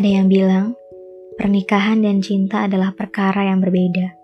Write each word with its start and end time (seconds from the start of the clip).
Ada 0.00 0.16
yang 0.16 0.32
bilang, 0.32 0.80
pernikahan 1.36 2.00
dan 2.00 2.24
cinta 2.24 2.64
adalah 2.64 2.96
perkara 2.96 3.52
yang 3.52 3.60
berbeda. 3.60 4.16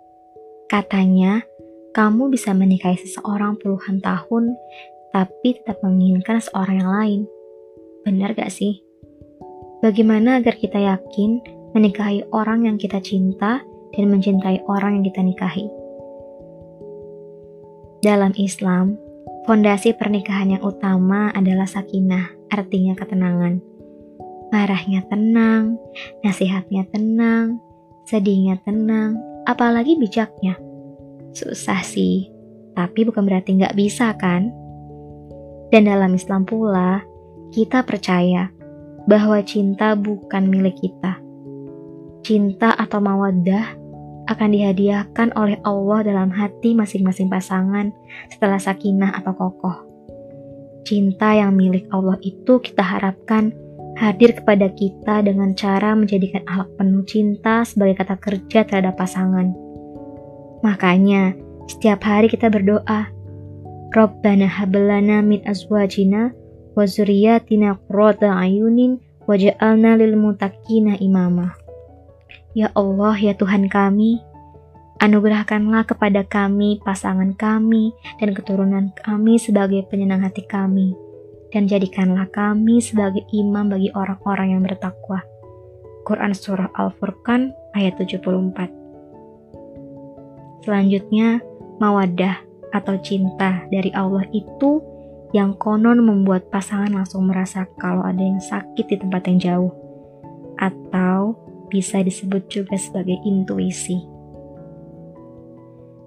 Katanya, 0.73 1.45
kamu 1.93 2.33
bisa 2.33 2.57
menikahi 2.57 2.97
seseorang 2.97 3.61
puluhan 3.61 4.01
tahun, 4.01 4.57
tapi 5.13 5.61
tetap 5.61 5.77
menginginkan 5.85 6.41
seorang 6.41 6.81
yang 6.81 6.89
lain. 6.97 7.21
Benar 8.09 8.33
gak 8.33 8.57
sih? 8.57 8.81
Bagaimana 9.85 10.41
agar 10.41 10.57
kita 10.57 10.81
yakin 10.81 11.45
menikahi 11.77 12.25
orang 12.33 12.65
yang 12.65 12.81
kita 12.81 12.97
cinta 13.05 13.61
dan 13.93 14.05
mencintai 14.09 14.65
orang 14.73 14.97
yang 14.97 15.13
kita 15.13 15.21
nikahi? 15.21 15.69
Dalam 18.01 18.33
Islam, 18.41 18.97
fondasi 19.45 19.93
pernikahan 19.93 20.57
yang 20.57 20.65
utama 20.65 21.29
adalah 21.37 21.69
sakinah, 21.69 22.33
artinya 22.49 22.97
ketenangan 22.97 23.76
marahnya 24.57 25.05
tenang, 25.13 25.77
nasihatnya 26.25 26.89
tenang, 26.89 27.61
sedihnya 28.09 28.57
tenang, 28.65 29.21
apalagi 29.45 30.01
bijaknya. 30.01 30.57
Susah 31.37 31.85
sih, 31.85 32.33
tapi 32.73 33.05
bukan 33.05 33.29
berarti 33.29 33.61
nggak 33.61 33.77
bisa 33.77 34.17
kan? 34.17 34.49
Dan 35.69 35.85
dalam 35.85 36.17
Islam 36.17 36.49
pula, 36.49 37.05
kita 37.53 37.85
percaya 37.85 38.49
bahwa 39.05 39.45
cinta 39.45 39.93
bukan 39.93 40.49
milik 40.49 40.81
kita. 40.81 41.21
Cinta 42.25 42.73
atau 42.73 43.05
mawaddah 43.05 43.77
akan 44.27 44.51
dihadiahkan 44.57 45.37
oleh 45.37 45.61
Allah 45.69 46.01
dalam 46.01 46.33
hati 46.33 46.73
masing-masing 46.73 47.29
pasangan 47.29 47.93
setelah 48.33 48.57
sakinah 48.57 49.21
atau 49.21 49.37
kokoh. 49.37 49.85
Cinta 50.89 51.37
yang 51.37 51.53
milik 51.53 51.87
Allah 51.93 52.17
itu 52.25 52.59
kita 52.63 52.83
harapkan 52.83 53.66
hadir 53.97 54.37
kepada 54.37 54.69
kita 54.77 55.25
dengan 55.25 55.57
cara 55.57 55.97
menjadikan 55.97 56.45
alat 56.45 56.69
penuh 56.77 57.05
cinta 57.09 57.65
sebagai 57.65 58.05
kata 58.05 58.17
kerja 58.21 58.61
terhadap 58.69 58.95
pasangan. 59.01 59.57
Makanya, 60.61 61.33
setiap 61.65 62.05
hari 62.05 62.29
kita 62.29 62.53
berdoa, 62.53 63.09
Rabbana 63.97 64.45
hablana 64.45 65.25
min 65.25 65.41
azwajina 65.49 66.37
wa 66.77 66.85
zuriyatina 66.85 67.81
qurrata 67.89 68.37
ayunin 68.37 69.01
waj'alna 69.25 69.97
lil 69.97 70.21
muttaqina 70.21 71.01
imama. 71.01 71.57
Ya 72.53 72.69
Allah, 72.77 73.17
ya 73.17 73.33
Tuhan 73.33 73.73
kami, 73.73 74.21
anugerahkanlah 75.01 75.89
kepada 75.89 76.25
kami, 76.29 76.81
pasangan 76.85 77.33
kami, 77.37 77.97
dan 78.21 78.37
keturunan 78.37 78.93
kami 78.97 79.41
sebagai 79.41 79.89
penyenang 79.89 80.25
hati 80.25 80.45
kami 80.45 81.06
dan 81.57 81.65
jadikanlah 81.65 82.29
kami 82.29 82.85
sebagai 82.85 83.25
imam 83.33 83.73
bagi 83.73 83.89
orang-orang 83.97 84.53
yang 84.53 84.61
bertakwa. 84.61 85.25
Quran 86.05 86.37
Surah 86.37 86.69
Al-Furqan 86.77 87.57
ayat 87.73 87.97
74 87.97 88.69
Selanjutnya, 90.61 91.41
mawadah 91.81 92.45
atau 92.77 93.01
cinta 93.01 93.65
dari 93.73 93.89
Allah 93.97 94.29
itu 94.37 94.85
yang 95.33 95.57
konon 95.57 96.05
membuat 96.05 96.53
pasangan 96.53 96.93
langsung 96.93 97.25
merasa 97.25 97.65
kalau 97.81 98.05
ada 98.05 98.21
yang 98.21 98.37
sakit 98.37 98.85
di 98.93 99.01
tempat 99.01 99.25
yang 99.25 99.41
jauh. 99.41 99.73
Atau 100.61 101.41
bisa 101.73 102.05
disebut 102.05 102.53
juga 102.53 102.77
sebagai 102.77 103.17
intuisi. 103.25 103.97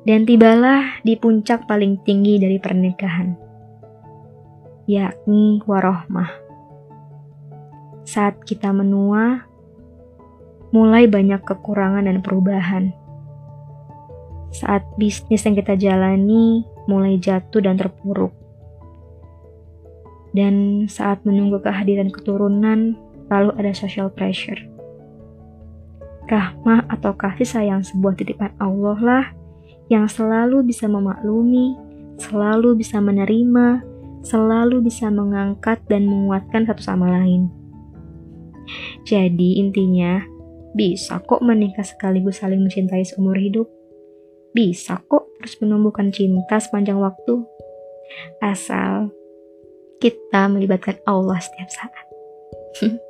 Dan 0.06 0.30
tibalah 0.30 1.02
di 1.02 1.18
puncak 1.18 1.66
paling 1.66 2.06
tinggi 2.06 2.38
dari 2.38 2.62
pernikahan, 2.62 3.49
yakni 4.90 5.62
warohmah. 5.70 6.34
Saat 8.10 8.42
kita 8.42 8.74
menua, 8.74 9.46
mulai 10.74 11.06
banyak 11.06 11.46
kekurangan 11.46 12.10
dan 12.10 12.26
perubahan. 12.26 12.90
Saat 14.50 14.82
bisnis 14.98 15.46
yang 15.46 15.54
kita 15.54 15.78
jalani 15.78 16.66
mulai 16.90 17.22
jatuh 17.22 17.62
dan 17.62 17.78
terpuruk. 17.78 18.34
Dan 20.34 20.86
saat 20.90 21.22
menunggu 21.22 21.62
kehadiran 21.62 22.10
keturunan, 22.10 22.98
lalu 23.30 23.54
ada 23.62 23.70
social 23.78 24.10
pressure. 24.10 24.58
Rahmah 26.26 26.90
atau 26.90 27.14
kasih 27.14 27.46
sayang 27.46 27.86
sebuah 27.86 28.18
titipan 28.18 28.58
Allah 28.58 28.98
lah 28.98 29.26
yang 29.90 30.10
selalu 30.10 30.66
bisa 30.66 30.90
memaklumi, 30.90 31.78
selalu 32.22 32.78
bisa 32.78 33.02
menerima, 33.02 33.89
selalu 34.24 34.84
bisa 34.86 35.08
mengangkat 35.08 35.80
dan 35.88 36.08
menguatkan 36.08 36.68
satu 36.68 36.84
sama 36.84 37.10
lain. 37.10 37.50
Jadi 39.08 39.58
intinya, 39.58 40.22
bisa 40.78 41.18
kok 41.26 41.42
menikah 41.42 41.82
sekaligus 41.82 42.44
saling 42.44 42.62
mencintai 42.62 43.02
seumur 43.02 43.36
hidup. 43.40 43.66
Bisa 44.54 45.02
kok 45.10 45.30
terus 45.42 45.58
menumbuhkan 45.62 46.14
cinta 46.14 46.62
sepanjang 46.62 47.02
waktu. 47.02 47.42
Asal 48.42 49.14
kita 49.98 50.50
melibatkan 50.50 51.02
Allah 51.06 51.38
setiap 51.42 51.70
saat. 51.70 52.06